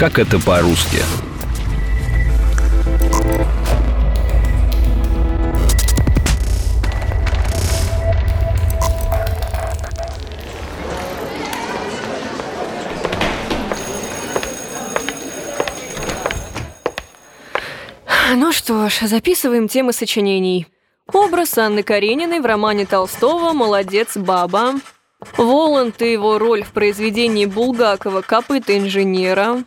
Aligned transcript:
Как 0.00 0.18
это 0.18 0.40
по-русски? 0.40 0.96
Ну 18.32 18.52
что 18.52 18.88
ж, 18.88 19.00
записываем 19.02 19.68
темы 19.68 19.92
сочинений. 19.92 20.66
Образ 21.12 21.58
Анны 21.58 21.82
Карениной 21.82 22.40
в 22.40 22.46
романе 22.46 22.86
Толстого 22.86 23.52
«Молодец, 23.52 24.16
баба». 24.16 24.76
Воланд 25.36 26.00
и 26.00 26.12
его 26.12 26.38
роль 26.38 26.62
в 26.62 26.70
произведении 26.72 27.44
Булгакова 27.44 28.22
«Копыта 28.22 28.78
инженера». 28.78 29.62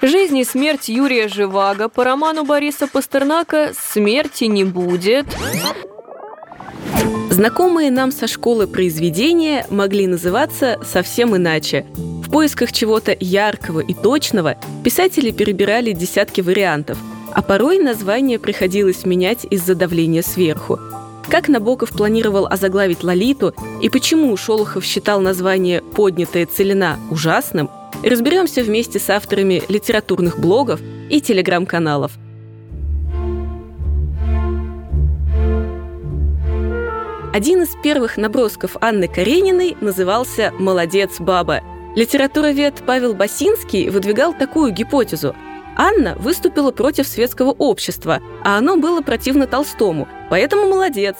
Жизнь 0.00 0.38
и 0.38 0.44
смерть 0.44 0.88
Юрия 0.88 1.28
Живаго 1.28 1.88
по 1.88 2.04
роману 2.04 2.44
Бориса 2.44 2.86
Пастернака 2.86 3.72
«Смерти 3.76 4.44
не 4.44 4.64
будет». 4.64 5.26
Знакомые 7.30 7.90
нам 7.90 8.12
со 8.12 8.26
школы 8.26 8.66
произведения 8.66 9.66
могли 9.70 10.06
называться 10.06 10.78
совсем 10.84 11.36
иначе. 11.36 11.86
В 11.94 12.30
поисках 12.30 12.72
чего-то 12.72 13.16
яркого 13.18 13.80
и 13.80 13.94
точного 13.94 14.56
писатели 14.84 15.30
перебирали 15.30 15.92
десятки 15.92 16.40
вариантов, 16.40 16.98
а 17.32 17.42
порой 17.42 17.78
название 17.78 18.38
приходилось 18.38 19.04
менять 19.04 19.46
из-за 19.50 19.74
давления 19.74 20.22
сверху. 20.22 20.78
Как 21.28 21.48
Набоков 21.48 21.90
планировал 21.90 22.46
озаглавить 22.46 23.04
Лолиту 23.04 23.54
и 23.82 23.88
почему 23.88 24.36
Шолохов 24.36 24.84
считал 24.84 25.20
название 25.20 25.82
«Поднятая 25.82 26.46
целина» 26.46 26.98
ужасным, 27.10 27.68
разберемся 28.02 28.62
вместе 28.62 28.98
с 28.98 29.10
авторами 29.10 29.62
литературных 29.68 30.38
блогов 30.38 30.80
и 31.10 31.20
телеграм-каналов. 31.20 32.12
Один 37.32 37.62
из 37.62 37.68
первых 37.82 38.16
набросков 38.16 38.76
Анны 38.80 39.06
Карениной 39.06 39.76
назывался 39.80 40.52
«Молодец, 40.58 41.20
баба». 41.20 41.60
Литературовед 41.94 42.82
Павел 42.86 43.14
Басинский 43.14 43.90
выдвигал 43.90 44.32
такую 44.32 44.72
гипотезу– 44.72 45.34
Анна 45.80 46.16
выступила 46.16 46.72
против 46.72 47.06
светского 47.06 47.52
общества, 47.52 48.20
а 48.42 48.58
оно 48.58 48.76
было 48.76 49.00
противно 49.00 49.46
Толстому, 49.46 50.08
поэтому 50.28 50.68
молодец. 50.68 51.18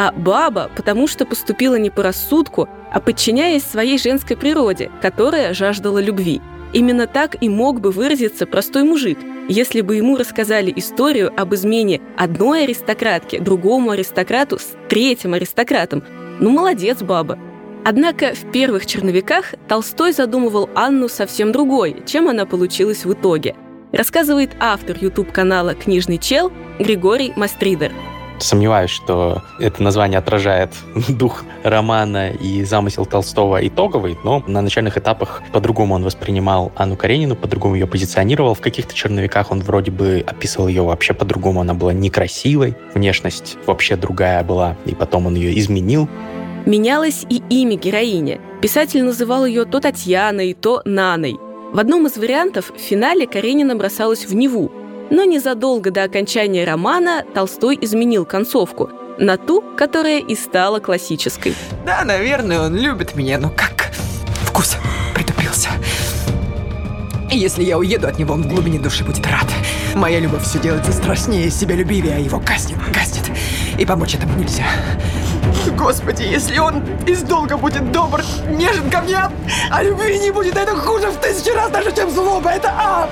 А 0.00 0.12
баба, 0.12 0.70
потому 0.76 1.06
что 1.06 1.26
поступила 1.26 1.74
не 1.74 1.90
по 1.90 2.02
рассудку, 2.02 2.70
а 2.90 3.00
подчиняясь 3.00 3.62
своей 3.62 3.98
женской 3.98 4.34
природе, 4.34 4.90
которая 5.02 5.52
жаждала 5.52 5.98
любви. 5.98 6.40
Именно 6.72 7.06
так 7.06 7.36
и 7.42 7.50
мог 7.50 7.82
бы 7.82 7.90
выразиться 7.90 8.46
простой 8.46 8.82
мужик, 8.82 9.18
если 9.46 9.82
бы 9.82 9.96
ему 9.96 10.16
рассказали 10.16 10.72
историю 10.74 11.30
об 11.38 11.54
измене 11.54 12.00
одной 12.16 12.64
аристократки 12.64 13.38
другому 13.38 13.90
аристократу 13.90 14.58
с 14.58 14.68
третьим 14.88 15.34
аристократом. 15.34 16.02
Ну, 16.38 16.48
молодец, 16.48 17.02
баба. 17.02 17.38
Однако 17.84 18.32
в 18.32 18.50
первых 18.52 18.86
черновиках 18.86 19.52
Толстой 19.68 20.14
задумывал 20.14 20.70
Анну 20.74 21.10
совсем 21.10 21.52
другой, 21.52 22.04
чем 22.06 22.26
она 22.26 22.46
получилась 22.46 23.04
в 23.04 23.12
итоге– 23.12 23.54
рассказывает 23.92 24.50
автор 24.60 24.96
YouTube-канала 24.98 25.74
«Книжный 25.74 26.18
чел» 26.18 26.52
Григорий 26.78 27.32
Мастридер. 27.36 27.92
Сомневаюсь, 28.40 28.90
что 28.90 29.42
это 29.58 29.82
название 29.82 30.18
отражает 30.18 30.72
дух 31.08 31.44
романа 31.62 32.30
и 32.30 32.64
замысел 32.64 33.06
Толстого 33.06 33.66
итоговый, 33.66 34.18
но 34.24 34.42
на 34.46 34.62
начальных 34.62 34.96
этапах 34.96 35.42
по-другому 35.52 35.94
он 35.94 36.04
воспринимал 36.04 36.72
Анну 36.76 36.96
Каренину, 36.96 37.36
по-другому 37.36 37.74
ее 37.74 37.86
позиционировал. 37.86 38.54
В 38.54 38.60
каких-то 38.60 38.94
черновиках 38.94 39.50
он 39.50 39.60
вроде 39.60 39.90
бы 39.90 40.24
описывал 40.26 40.68
ее 40.68 40.82
вообще 40.82 41.12
по-другому. 41.12 41.60
Она 41.60 41.74
была 41.74 41.92
некрасивой, 41.92 42.74
внешность 42.94 43.58
вообще 43.66 43.96
другая 43.96 44.42
была, 44.42 44.76
и 44.86 44.94
потом 44.94 45.26
он 45.26 45.34
ее 45.34 45.58
изменил. 45.58 46.08
Менялось 46.66 47.26
и 47.28 47.42
имя 47.50 47.76
героини. 47.76 48.40
Писатель 48.62 49.02
называл 49.02 49.44
ее 49.46 49.64
то 49.64 49.80
Татьяной, 49.80 50.54
то 50.54 50.82
Наной– 50.84 51.38
в 51.72 51.78
одном 51.78 52.04
из 52.08 52.16
вариантов 52.16 52.72
в 52.76 52.80
финале 52.80 53.28
Каренина 53.28 53.76
бросалась 53.76 54.26
в 54.26 54.34
Неву, 54.34 54.72
но 55.10 55.24
незадолго 55.24 55.90
до 55.90 56.04
окончания 56.04 56.64
романа 56.64 57.24
Толстой 57.34 57.78
изменил 57.80 58.24
концовку 58.24 58.90
на 59.18 59.36
ту, 59.36 59.62
которая 59.76 60.20
и 60.20 60.34
стала 60.34 60.80
классической. 60.80 61.54
Да, 61.84 62.04
наверное, 62.04 62.60
он 62.60 62.76
любит 62.76 63.14
меня, 63.14 63.38
но 63.38 63.50
как 63.50 63.90
вкус 64.46 64.76
притупился. 65.14 65.68
И 67.30 67.36
если 67.36 67.62
я 67.62 67.78
уеду 67.78 68.08
от 68.08 68.18
него, 68.18 68.34
он 68.34 68.42
в 68.42 68.48
глубине 68.48 68.78
души 68.78 69.04
будет 69.04 69.24
рад. 69.26 69.46
Моя 69.94 70.18
любовь 70.18 70.42
все 70.42 70.58
делается 70.58 70.92
страшнее, 70.92 71.50
себялюбивее, 71.50 72.16
а 72.16 72.18
его 72.18 72.38
гаснет, 72.38 72.78
гаснет. 72.92 73.30
И 73.78 73.84
помочь 73.84 74.14
этому 74.14 74.38
нельзя. 74.38 74.64
Господи, 75.76 76.22
если 76.22 76.58
он 76.58 76.82
из 77.06 77.22
долга 77.22 77.56
будет 77.56 77.92
добр, 77.92 78.22
нежен 78.48 78.90
ко 78.90 79.00
мне, 79.02 79.18
а 79.70 79.82
любви 79.82 80.18
не 80.18 80.30
будет, 80.30 80.56
это 80.56 80.74
хуже 80.74 81.10
в 81.10 81.16
тысячу 81.18 81.54
раз 81.54 81.70
даже, 81.70 81.92
чем 81.94 82.10
злоба. 82.10 82.50
Это 82.50 82.72
ад! 82.76 83.10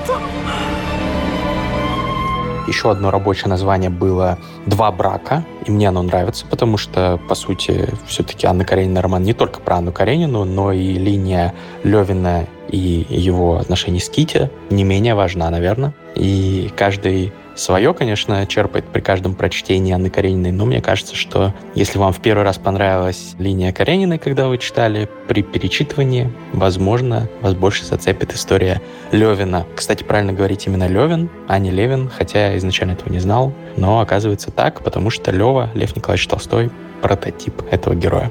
Еще 2.69 2.91
одно 2.91 3.11
рабочее 3.11 3.49
название 3.49 3.89
было 3.89 4.39
«Два 4.67 4.93
брака», 4.93 5.43
и 5.65 5.71
мне 5.71 5.89
оно 5.89 6.03
нравится, 6.03 6.45
потому 6.45 6.77
что, 6.77 7.19
по 7.27 7.35
сути, 7.35 7.89
все-таки 8.07 8.47
Анна 8.47 8.67
Каренина 8.67 9.01
роман 9.01 9.23
не 9.23 9.33
только 9.33 9.59
про 9.61 9.77
Анну 9.77 9.91
Каренину, 9.91 10.45
но 10.45 10.71
и 10.71 10.93
линия 10.93 11.55
Левина 11.83 12.47
и 12.69 13.07
его 13.09 13.57
отношений 13.57 14.01
с 14.01 14.11
Кити 14.11 14.51
не 14.69 14.85
менее 14.85 15.15
важна, 15.15 15.49
наверное. 15.49 15.95
И 16.15 16.71
каждый 16.77 17.33
свое, 17.59 17.93
конечно, 17.93 18.47
черпает 18.47 18.87
при 18.87 19.01
каждом 19.01 19.35
прочтении 19.35 19.93
Анны 19.93 20.11
Карениной, 20.11 20.53
но 20.53 20.65
мне 20.65 20.81
кажется, 20.81 21.17
что 21.17 21.55
если 21.75 21.99
вам 21.99 22.13
в 22.13 22.21
первый 22.21 22.45
раз 22.45 22.59
понравилась 22.59 23.35
линия 23.39 23.73
Карениной, 23.73 24.19
когда 24.19 24.49
вы 24.49 24.59
читали, 24.59 25.09
при 25.27 25.43
перечитывании, 25.43 26.33
возможно, 26.53 27.29
вас 27.43 27.55
больше 27.55 27.85
зацепит 27.85 28.33
история 28.33 28.81
Левина. 29.13 29.67
Кстати, 29.75 30.05
правильно 30.05 30.33
говорить 30.33 30.67
именно 30.67 30.87
Левин, 30.87 31.31
а 31.49 31.59
не 31.59 31.71
Левин, 31.71 32.09
хотя 32.09 32.51
я 32.51 32.59
изначально 32.59 32.93
этого 32.93 33.13
не 33.13 33.19
знал, 33.19 33.53
но 33.77 34.01
оказывается 34.01 34.51
так, 34.51 34.83
потому 34.83 35.11
что 35.11 35.31
Лева, 35.31 35.71
Лев 35.75 35.97
Николаевич 35.97 36.27
Толстой, 36.29 36.71
прототип 37.03 37.63
этого 37.71 37.95
героя. 37.95 38.31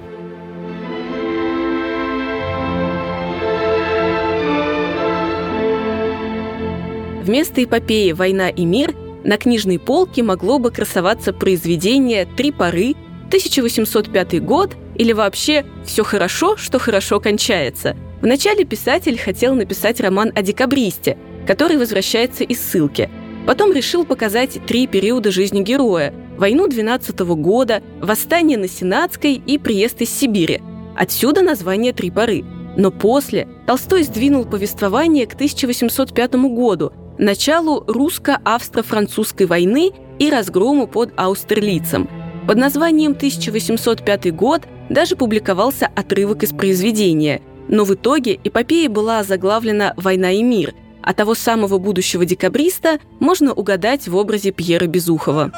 Вместо 7.24 7.62
эпопеи 7.62 8.14
«Война 8.14 8.48
и 8.48 8.64
мир» 8.64 8.96
на 9.28 9.38
книжной 9.38 9.78
полке 9.78 10.24
могло 10.24 10.58
бы 10.58 10.72
красоваться 10.72 11.34
произведение 11.34 12.26
«Три 12.26 12.52
поры», 12.52 12.96
1805 13.28 14.42
год 14.42 14.78
или 14.96 15.12
вообще 15.12 15.66
«Все 15.86 16.06
хорошо, 16.06 16.56
что 16.56 16.80
хорошо 16.80 17.20
кончается». 17.20 17.98
Вначале 18.22 18.64
писатель 18.64 19.20
хотел 19.20 19.54
написать 19.54 20.00
роман 20.00 20.32
о 20.34 20.42
декабристе, 20.42 21.18
который 21.46 21.76
возвращается 21.76 22.46
из 22.46 22.62
ссылки. 22.62 23.10
Потом 23.46 23.74
решил 23.74 24.06
показать 24.06 24.66
три 24.66 24.88
периода 24.88 25.30
жизни 25.30 25.62
героя– 25.62 26.14
войну 26.38 26.70
12 26.70 27.20
года, 27.20 27.84
восстание 28.02 28.58
на 28.58 28.70
Сенатской 28.70 29.34
и 29.34 29.58
приезд 29.58 30.02
из 30.02 30.10
Сибири. 30.10 30.62
Отсюда 30.96 31.42
название 31.42 31.92
«Три 31.92 32.12
поры». 32.12 32.46
Но 32.78 32.92
после 32.92 33.48
Толстой 33.66 34.04
сдвинул 34.04 34.46
повествование 34.46 35.28
к 35.28 35.34
1805 35.34 36.36
году– 36.36 36.94
началу 37.18 37.84
русско-австро-французской 37.88 39.46
войны 39.46 39.92
и 40.20 40.30
разгрому 40.30 40.88
под 40.88 41.14
Аустерлицем. 41.16 42.10
Под 42.48 42.58
названием 42.58 43.14
«1805 43.14 44.32
год» 44.32 44.64
даже 44.90 45.16
публиковался 45.16 45.90
отрывок 45.96 46.44
из 46.44 46.54
произведения, 46.54 47.42
но 47.68 47.84
в 47.84 47.94
итоге 47.94 48.40
эпопея 48.44 48.90
была 48.90 49.24
заглавлена 49.24 49.94
«Война 49.98 50.32
и 50.32 50.44
мир», 50.44 50.74
а 51.02 51.14
того 51.14 51.36
самого 51.36 51.78
будущего 51.78 52.26
декабриста 52.26 53.00
можно 53.20 53.54
угадать 53.54 54.08
в 54.08 54.16
образе 54.16 54.52
Пьера 54.52 54.88
Безухова. 54.88 55.52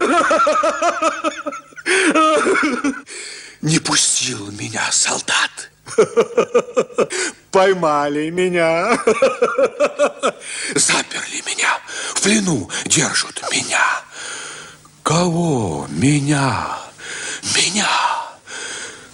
Не 3.62 3.78
пустил 3.78 4.50
меня 4.52 4.82
солдат. 4.90 5.70
Поймали 7.50 8.30
меня. 8.30 8.98
Заперли 10.74 11.42
меня. 11.46 11.78
В 12.14 12.22
плену 12.22 12.70
держат 12.86 13.42
меня. 13.50 14.02
Кого? 15.02 15.86
Меня. 15.90 16.78
Меня. 17.56 17.88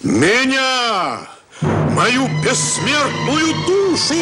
Меня! 0.02 1.20
Мою 1.92 2.28
бессмертную 2.44 3.54
душу! 3.66 4.14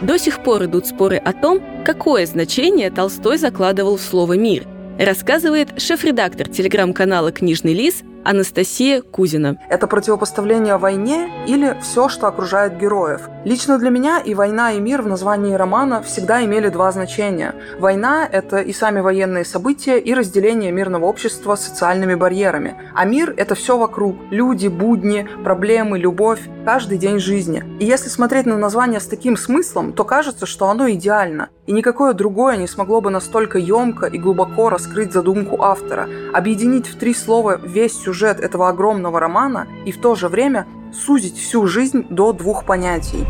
До 0.00 0.18
сих 0.18 0.42
пор 0.42 0.64
идут 0.64 0.86
споры 0.86 1.16
о 1.16 1.32
том, 1.32 1.60
какое 1.84 2.24
значение 2.24 2.90
Толстой 2.90 3.36
закладывал 3.36 3.96
в 3.98 4.00
слово 4.00 4.34
«мир», 4.34 4.66
рассказывает 4.98 5.80
шеф-редактор 5.80 6.48
телеграм-канала 6.48 7.32
«Книжный 7.32 7.74
лис» 7.74 8.02
Анастасия 8.28 9.00
Кузина. 9.00 9.56
Это 9.70 9.86
противопоставление 9.86 10.76
войне 10.76 11.30
или 11.46 11.74
все, 11.80 12.10
что 12.10 12.26
окружает 12.26 12.76
героев. 12.76 13.30
Лично 13.46 13.78
для 13.78 13.88
меня 13.88 14.18
и 14.18 14.34
война, 14.34 14.72
и 14.72 14.80
мир 14.80 15.00
в 15.00 15.06
названии 15.06 15.54
романа 15.54 16.02
всегда 16.02 16.44
имели 16.44 16.68
два 16.68 16.92
значения. 16.92 17.54
Война– 17.78 18.28
это 18.30 18.58
и 18.58 18.74
сами 18.74 19.00
военные 19.00 19.46
события, 19.46 19.98
и 19.98 20.12
разделение 20.12 20.70
мирного 20.72 21.06
общества 21.06 21.56
социальными 21.56 22.16
барьерами. 22.16 22.76
А 22.94 23.06
мир– 23.06 23.32
это 23.38 23.54
все 23.54 23.78
вокруг. 23.78 24.16
Люди, 24.30 24.68
будни, 24.68 25.26
проблемы, 25.42 25.98
любовь, 25.98 26.40
каждый 26.66 26.98
день 26.98 27.20
жизни. 27.20 27.64
И 27.80 27.86
если 27.86 28.10
смотреть 28.10 28.44
на 28.44 28.58
название 28.58 29.00
с 29.00 29.06
таким 29.06 29.38
смыслом, 29.38 29.94
то 29.94 30.04
кажется, 30.04 30.44
что 30.44 30.68
оно 30.68 30.90
идеально. 30.90 31.48
И 31.68 31.72
никакое 31.72 32.14
другое 32.14 32.56
не 32.56 32.66
смогло 32.66 33.02
бы 33.02 33.10
настолько 33.10 33.58
емко 33.58 34.06
и 34.06 34.16
глубоко 34.16 34.70
раскрыть 34.70 35.12
задумку 35.12 35.62
автора, 35.62 36.08
объединить 36.32 36.86
в 36.86 36.96
три 36.96 37.12
слова 37.12 37.60
весь 37.62 37.92
сюжет 37.92 38.40
этого 38.40 38.70
огромного 38.70 39.20
романа 39.20 39.66
и 39.84 39.92
в 39.92 40.00
то 40.00 40.14
же 40.14 40.28
время 40.28 40.66
сузить 40.94 41.36
всю 41.36 41.66
жизнь 41.66 42.06
до 42.08 42.32
двух 42.32 42.64
понятий. 42.64 43.26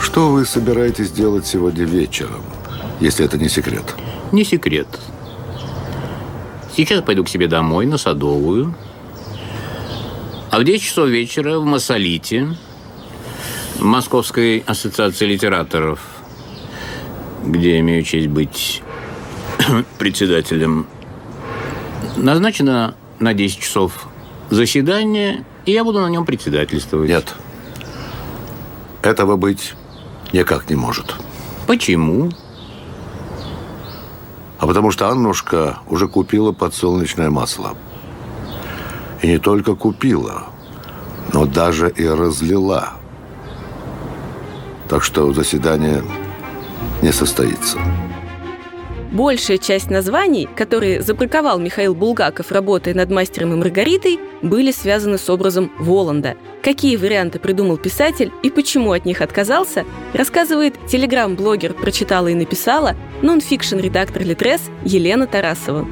Что 0.00 0.28
вы 0.30 0.44
собираетесь 0.44 1.12
делать 1.12 1.46
сегодня 1.46 1.84
вечером, 1.84 2.42
если 2.98 3.24
это 3.24 3.38
не 3.38 3.48
секрет? 3.48 3.94
Не 4.32 4.42
секрет. 4.42 4.88
Сейчас 6.74 7.02
пойду 7.02 7.22
к 7.24 7.28
себе 7.28 7.48
домой, 7.48 7.84
на 7.86 7.98
Садовую. 7.98 8.74
А 10.50 10.58
в 10.58 10.64
10 10.64 10.82
часов 10.82 11.08
вечера 11.08 11.58
в 11.58 11.64
Массолите, 11.64 12.56
в 13.76 13.84
Московской 13.84 14.62
ассоциации 14.66 15.26
литераторов, 15.26 16.00
где 17.44 17.78
имею 17.80 18.02
честь 18.04 18.28
быть 18.28 18.82
председателем, 19.98 20.86
назначено 22.16 22.94
на 23.18 23.34
10 23.34 23.60
часов 23.60 24.08
заседание, 24.50 25.44
и 25.66 25.72
я 25.72 25.84
буду 25.84 26.00
на 26.00 26.08
нем 26.08 26.24
председательствовать. 26.24 27.08
Нет. 27.08 27.34
Этого 29.02 29.36
быть 29.36 29.74
никак 30.32 30.70
не 30.70 30.76
может. 30.76 31.14
Почему? 31.66 32.30
А 34.62 34.66
потому 34.68 34.92
что 34.92 35.08
Аннушка 35.08 35.78
уже 35.88 36.06
купила 36.06 36.52
подсолнечное 36.52 37.30
масло. 37.30 37.74
И 39.20 39.26
не 39.26 39.38
только 39.38 39.74
купила, 39.74 40.44
но 41.32 41.46
даже 41.46 41.90
и 41.90 42.06
разлила. 42.06 42.90
Так 44.88 45.02
что 45.02 45.32
заседание 45.32 46.04
не 47.02 47.10
состоится. 47.10 47.80
Большая 49.12 49.58
часть 49.58 49.90
названий, 49.90 50.48
которые 50.56 51.02
забраковал 51.02 51.58
Михаил 51.58 51.94
Булгаков, 51.94 52.50
работая 52.50 52.94
над 52.94 53.10
«Мастером 53.10 53.52
и 53.52 53.56
Маргаритой», 53.56 54.18
были 54.40 54.72
связаны 54.72 55.18
с 55.18 55.28
образом 55.28 55.70
Воланда. 55.78 56.34
Какие 56.62 56.96
варианты 56.96 57.38
придумал 57.38 57.76
писатель 57.76 58.32
и 58.42 58.48
почему 58.48 58.92
от 58.92 59.04
них 59.04 59.20
отказался, 59.20 59.84
рассказывает 60.14 60.74
телеграм-блогер 60.86 61.74
«Прочитала 61.74 62.28
и 62.28 62.34
написала» 62.34 62.96
нон-фикшн-редактор 63.20 64.22
Литрес 64.22 64.62
Елена 64.82 65.26
Тарасова. 65.26 65.86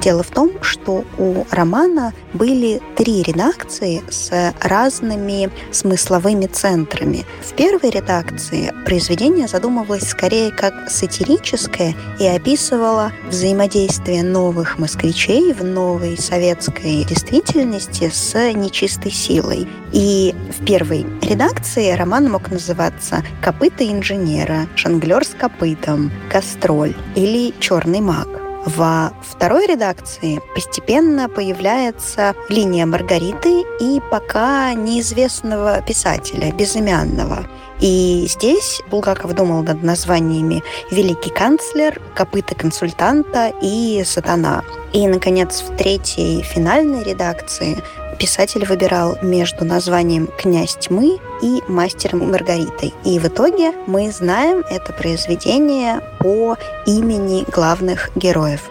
Дело 0.00 0.22
в 0.22 0.30
том, 0.30 0.52
что 0.62 1.04
у 1.18 1.44
романа 1.50 2.14
были 2.32 2.80
три 2.96 3.22
редакции 3.22 4.02
с 4.08 4.54
разными 4.60 5.50
смысловыми 5.72 6.46
центрами. 6.46 7.26
В 7.42 7.52
первой 7.52 7.90
редакции 7.90 8.72
произведение 8.86 9.46
задумывалось 9.46 10.08
скорее 10.08 10.52
как 10.52 10.88
сатирическое 10.88 11.94
и 12.18 12.26
описывало 12.26 13.12
взаимодействие 13.28 14.22
новых 14.22 14.78
москвичей 14.78 15.52
в 15.52 15.62
новой 15.62 16.16
советской 16.16 17.04
действительности 17.04 18.10
с 18.10 18.34
нечистой 18.54 19.12
силой. 19.12 19.68
И 19.92 20.34
в 20.58 20.64
первой 20.64 21.04
редакции 21.20 21.92
роман 21.92 22.30
мог 22.30 22.50
называться 22.50 23.22
«Копыта 23.42 23.84
инженера», 23.84 24.66
«Жонглер 24.76 25.24
с 25.24 25.34
копытом», 25.38 26.10
«Кастроль» 26.30 26.94
или 27.14 27.52
«Черный 27.60 28.00
маг». 28.00 28.49
Во 28.66 29.12
второй 29.22 29.66
редакции 29.66 30.40
постепенно 30.54 31.28
появляется 31.28 32.34
линия 32.50 32.84
Маргариты 32.84 33.64
и 33.80 34.00
пока 34.10 34.74
неизвестного 34.74 35.80
писателя, 35.80 36.52
безымянного. 36.52 37.46
И 37.80 38.26
здесь 38.28 38.82
Булгаков 38.90 39.34
думал 39.34 39.62
над 39.62 39.82
названиями 39.82 40.62
«Великий 40.90 41.30
канцлер», 41.30 41.98
«Копыта 42.14 42.54
консультанта» 42.54 43.50
и 43.62 44.02
«Сатана». 44.04 44.62
И, 44.92 45.06
наконец, 45.08 45.62
в 45.62 45.74
третьей 45.76 46.42
финальной 46.42 47.02
редакции 47.02 47.78
писатель 48.20 48.66
выбирал 48.66 49.16
между 49.22 49.64
названием 49.64 50.28
«Князь 50.38 50.76
тьмы» 50.76 51.18
и 51.40 51.62
«Мастером 51.68 52.30
Маргаритой». 52.30 52.92
И 53.02 53.18
в 53.18 53.26
итоге 53.26 53.72
мы 53.86 54.12
знаем 54.12 54.62
это 54.68 54.92
произведение 54.92 56.02
по 56.18 56.58
имени 56.84 57.50
главных 57.50 58.10
героев. 58.14 58.68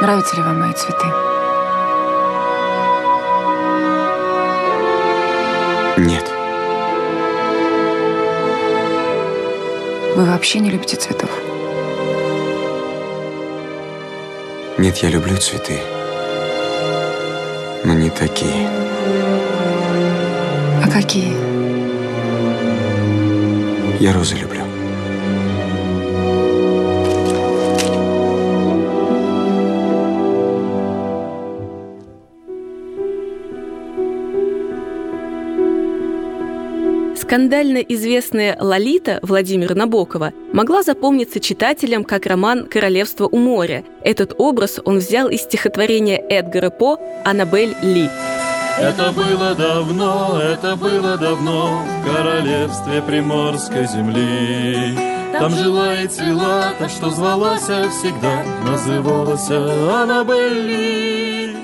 Нравятся 0.00 0.36
ли 0.36 0.42
вам 0.42 0.60
мои 0.60 0.72
цветы? 0.72 1.06
Нет. 5.98 6.24
Вы 10.16 10.24
вообще 10.24 10.60
не 10.60 10.70
любите 10.70 10.96
цветов? 10.96 11.30
Нет, 14.78 14.96
я 14.96 15.10
люблю 15.10 15.36
цветы 15.36 15.78
но 17.84 17.94
не 17.94 18.10
такие. 18.10 18.68
А 20.82 20.90
какие? 20.90 21.32
Я 24.00 24.12
розы 24.12 24.36
люблю. 24.36 24.59
Скандально 37.30 37.78
известная 37.78 38.58
«Лолита» 38.60 39.20
Владимира 39.22 39.76
Набокова 39.76 40.32
могла 40.52 40.82
запомниться 40.82 41.38
читателям 41.38 42.02
как 42.02 42.26
роман 42.26 42.66
«Королевство 42.66 43.28
у 43.28 43.36
моря». 43.36 43.84
Этот 44.02 44.34
образ 44.36 44.80
он 44.84 44.98
взял 44.98 45.28
из 45.28 45.42
стихотворения 45.42 46.18
Эдгара 46.18 46.70
По 46.70 46.98
«Аннабель 47.24 47.76
Ли». 47.82 48.08
Это 48.80 49.12
было 49.12 49.54
давно, 49.54 50.40
это 50.42 50.74
было 50.74 51.16
давно 51.16 51.84
В 52.02 52.12
королевстве 52.12 53.00
приморской 53.00 53.86
земли 53.86 54.96
Там 55.30 55.52
жила 55.52 56.02
и 56.02 56.08
цвела, 56.08 56.72
так 56.80 56.90
что 56.90 57.10
звалась 57.10 57.62
всегда 57.62 58.42
Называлась 58.66 59.48
Аннабель 59.48 60.66
Ли 60.66 61.56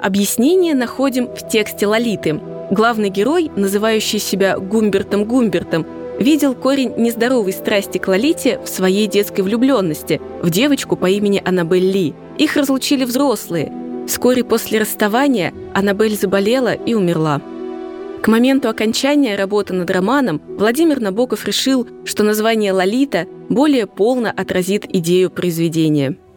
Объяснение 0.00 0.74
находим 0.74 1.28
в 1.28 1.48
тексте 1.48 1.86
Лолиты– 1.86 2.40
Главный 2.70 3.08
герой, 3.08 3.50
называющий 3.56 4.18
себя 4.18 4.58
Гумбертом 4.58 5.24
Гумбертом, 5.24 5.86
видел 6.18 6.54
корень 6.54 6.92
нездоровой 6.98 7.52
страсти 7.52 7.96
к 7.96 8.08
Лолите 8.08 8.60
в 8.62 8.68
своей 8.68 9.06
детской 9.06 9.40
влюбленности, 9.40 10.20
в 10.42 10.50
девочку 10.50 10.96
по 10.96 11.06
имени 11.06 11.42
Аннабель 11.42 11.90
Ли. 11.90 12.14
Их 12.36 12.56
разлучили 12.56 13.04
взрослые. 13.04 13.72
Вскоре 14.06 14.44
после 14.44 14.80
расставания 14.80 15.54
Аннабель 15.74 16.16
заболела 16.16 16.74
и 16.74 16.92
умерла. 16.92 17.40
К 18.22 18.28
моменту 18.28 18.68
окончания 18.68 19.36
работы 19.36 19.72
над 19.72 19.90
романом 19.90 20.42
Владимир 20.58 21.00
Набоков 21.00 21.46
решил, 21.46 21.86
что 22.04 22.22
название 22.22 22.72
«Лолита» 22.72 23.26
более 23.48 23.86
полно 23.86 24.30
отразит 24.36 24.84
идею 24.94 25.30
произведения– 25.30 26.18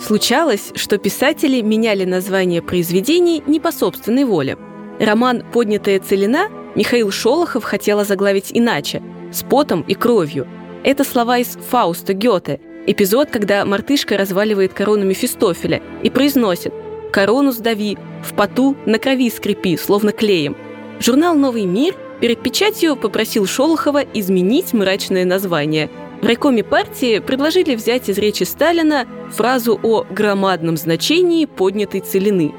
Случалось, 0.00 0.72
что 0.76 0.96
писатели 0.96 1.60
меняли 1.60 2.04
название 2.04 2.62
произведений 2.62 3.42
не 3.46 3.58
по 3.58 3.72
собственной 3.72 4.24
воле. 4.24 4.56
Роман 5.00 5.42
«Поднятая 5.52 5.98
целина» 5.98 6.48
Михаил 6.76 7.10
Шолохов 7.10 7.64
хотел 7.64 8.04
заглавить 8.04 8.50
иначе– 8.52 9.02
«С 9.32 9.42
потом 9.42 9.82
и 9.82 9.94
кровью». 9.94 10.46
Это 10.84 11.04
слова 11.04 11.38
из 11.38 11.58
«Фауста» 11.70 12.14
Гёте, 12.14 12.60
эпизод, 12.86 13.30
когда 13.30 13.64
мартышка 13.64 14.16
разваливает 14.16 14.72
корону 14.72 15.04
Мефистофеля 15.04 15.82
и 16.02 16.10
произносит 16.10 16.72
«Корону 17.12 17.50
сдави, 17.50 17.98
в 18.24 18.34
поту 18.34 18.76
на 18.86 18.98
крови 18.98 19.30
скрипи, 19.30 19.76
словно 19.76 20.12
клеем». 20.12 20.56
Журнал 21.00 21.34
«Новый 21.34 21.66
мир» 21.66 21.94
перед 22.20 22.40
печатью 22.40 22.96
попросил 22.96 23.46
Шолохова 23.46 24.04
изменить 24.14 24.72
мрачное 24.72 25.24
название– 25.24 25.90
в 26.20 26.26
райкоме 26.26 26.64
партии 26.64 27.20
предложили 27.20 27.74
взять 27.74 28.08
из 28.08 28.18
речи 28.18 28.42
Сталина 28.42 29.06
фразу 29.30 29.78
о 29.82 30.04
громадном 30.10 30.76
значении 30.76 31.44
поднятой 31.44 32.00
целины. 32.00 32.52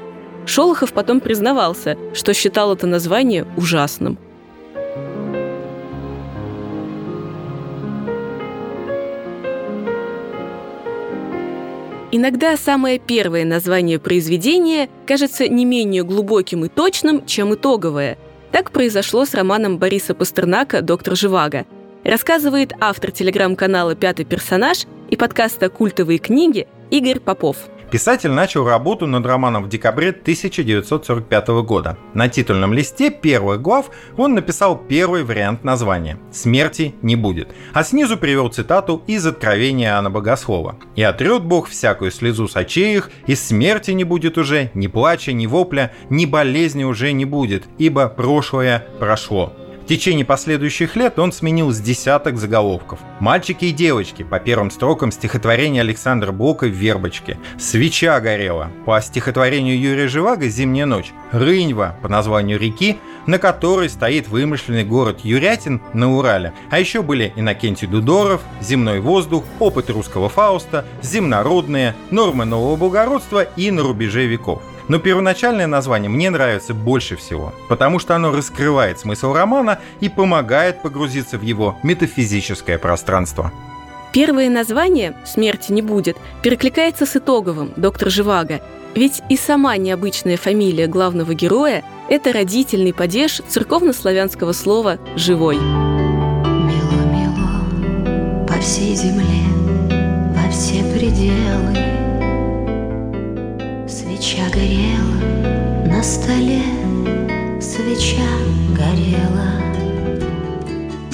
Шолохов 0.46 0.92
потом 0.92 1.20
признавался, 1.20 1.98
что 2.14 2.32
считал 2.32 2.72
это 2.72 2.86
название 2.86 3.46
ужасным. 3.56 4.18
Иногда 12.12 12.56
самое 12.56 12.98
первое 12.98 13.44
название 13.44 14.00
произведения 14.00 14.88
кажется 15.06 15.46
не 15.46 15.64
менее 15.64 16.02
глубоким 16.02 16.64
и 16.64 16.68
точным, 16.68 17.24
чем 17.24 17.54
итоговое. 17.54 18.18
Так 18.50 18.72
произошло 18.72 19.24
с 19.24 19.32
романом 19.32 19.78
Бориса 19.78 20.14
Пастернака 20.14 20.82
«Доктор 20.82 21.14
Живаго», 21.14 21.66
рассказывает 22.04 22.72
автор 22.80 23.10
телеграм-канала 23.10 23.94
«Пятый 23.94 24.24
персонаж» 24.24 24.86
и 25.08 25.16
подкаста 25.16 25.68
«Культовые 25.68 26.18
книги» 26.18 26.66
Игорь 26.90 27.20
Попов– 27.20 27.56
Писатель 27.90 28.30
начал 28.30 28.68
работу 28.68 29.08
над 29.08 29.26
романом 29.26 29.64
в 29.64 29.68
декабре 29.68 30.10
1945 30.10 31.48
года. 31.64 31.98
На 32.14 32.28
титульном 32.28 32.72
листе 32.72 33.10
первых 33.10 33.60
глав 33.60 33.90
он 34.16 34.34
написал 34.34 34.76
первый 34.76 35.24
вариант 35.24 35.64
названия 35.64 36.16
«Смерти 36.30 36.94
не 37.02 37.16
будет», 37.16 37.48
а 37.72 37.82
снизу 37.82 38.16
привел 38.16 38.48
цитату 38.48 39.02
из 39.08 39.26
Откровения 39.26 39.88
Иоанна 39.88 40.08
Богослова. 40.08 40.76
«И 40.94 41.02
отрет 41.02 41.42
Бог 41.42 41.68
всякую 41.68 42.12
слезу 42.12 42.46
с 42.46 42.54
очей 42.54 42.96
их, 42.96 43.10
и 43.26 43.34
смерти 43.34 43.90
не 43.90 44.04
будет 44.04 44.38
уже, 44.38 44.70
ни 44.74 44.86
плача, 44.86 45.32
ни 45.32 45.46
вопля, 45.46 45.92
ни 46.10 46.26
болезни 46.26 46.84
уже 46.84 47.10
не 47.10 47.24
будет, 47.24 47.64
ибо 47.78 48.06
прошлое 48.08 48.86
прошло» 49.00 49.52
течение 49.90 50.24
последующих 50.24 50.94
лет 50.94 51.18
он 51.18 51.32
сменил 51.32 51.72
с 51.72 51.80
десяток 51.80 52.38
заголовков. 52.38 53.00
«Мальчики 53.18 53.64
и 53.64 53.72
девочки» 53.72 54.22
по 54.22 54.38
первым 54.38 54.70
строкам 54.70 55.10
стихотворения 55.10 55.80
Александра 55.80 56.30
Блока 56.30 56.66
«Вербочки», 56.66 57.36
«Свеча 57.58 58.20
горела» 58.20 58.70
по 58.86 59.00
стихотворению 59.00 59.76
Юрия 59.76 60.06
Живаго 60.06 60.46
«Зимняя 60.46 60.86
ночь», 60.86 61.10
«Рыньва» 61.32 61.96
по 62.02 62.08
названию 62.08 62.56
реки, 62.56 62.98
на 63.26 63.38
которой 63.38 63.90
стоит 63.90 64.28
вымышленный 64.28 64.84
город 64.84 65.20
Юрятин 65.24 65.82
на 65.92 66.16
Урале. 66.16 66.52
А 66.70 66.78
еще 66.78 67.02
были 67.02 67.32
Иннокентий 67.34 67.88
Дудоров, 67.88 68.42
«Земной 68.60 69.00
воздух», 69.00 69.42
«Опыт 69.58 69.90
русского 69.90 70.28
Фауста», 70.28 70.84
«Земнородные», 71.02 71.96
«Нормы 72.12 72.44
нового 72.44 72.76
благородства» 72.76 73.42
и 73.42 73.72
«На 73.72 73.82
рубеже 73.82 74.26
веков». 74.26 74.62
Но 74.90 74.98
первоначальное 74.98 75.68
название 75.68 76.10
мне 76.10 76.30
нравится 76.30 76.74
больше 76.74 77.14
всего, 77.14 77.54
потому 77.68 78.00
что 78.00 78.16
оно 78.16 78.32
раскрывает 78.32 78.98
смысл 78.98 79.32
романа 79.32 79.78
и 80.00 80.08
помогает 80.08 80.82
погрузиться 80.82 81.38
в 81.38 81.42
его 81.42 81.78
метафизическое 81.84 82.76
пространство. 82.76 83.52
Первое 84.12 84.50
название 84.50 85.14
«Смерти 85.24 85.70
не 85.70 85.80
будет» 85.80 86.16
перекликается 86.42 87.06
с 87.06 87.14
итоговым 87.14 87.72
«Доктор 87.76 88.10
Живаго», 88.10 88.60
ведь 88.96 89.22
и 89.28 89.36
сама 89.36 89.76
необычная 89.76 90.36
фамилия 90.36 90.88
главного 90.88 91.34
героя– 91.34 91.84
это 92.08 92.32
родительный 92.32 92.92
падеж 92.92 93.42
церковно-славянского 93.46 94.50
слова 94.50 94.98
«живой». 95.14 95.58
Мило-мило 96.66 97.64
по 98.44 98.54
всей 98.54 98.96
земле, 98.96 99.44
во 100.34 100.50
все 100.50 100.82
пределы 100.92 101.89
Свеча 104.20 104.50
горела 104.50 105.86
на 105.86 106.02
столе, 106.02 106.60
свеча 107.58 108.20
горела. 108.76 109.48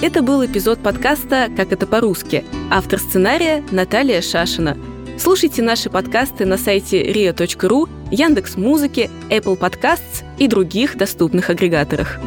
Это 0.03 0.23
был 0.23 0.45
эпизод 0.45 0.81
подкаста 0.81 1.49
«Как 1.57 1.71
это 1.71 1.87
по-русски». 1.87 2.45
Автор 2.69 2.99
сценария 2.99 3.63
Наталья 3.71 4.21
Шашина. 4.21 4.77
Слушайте 5.21 5.63
наши 5.63 5.89
подкасты 5.89 6.47
на 6.47 6.59
сайте 6.59 7.01
ria.ru, 7.01 7.89
Яндекс.Музыки, 8.11 9.09
Apple 9.31 9.57
Podcasts 9.57 10.25
и 10.39 10.49
других 10.49 10.97
доступных 10.97 11.49
агрегаторах. 11.49 12.19